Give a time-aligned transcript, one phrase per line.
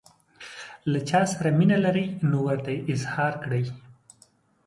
[0.91, 3.63] له چا سره مینه لرئ نو ورته یې اظهار کړئ.